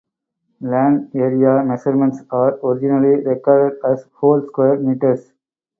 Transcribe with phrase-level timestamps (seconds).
[0.61, 5.31] Land area measurements are originally recorded as whole square meters.